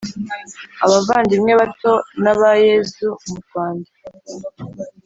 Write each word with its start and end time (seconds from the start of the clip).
Abavandimwe 0.85 1.53
bato 1.61 1.91
naba 2.23 2.49
Yezu 2.65 3.07
mu 3.27 3.35
Rwanda. 3.43 3.89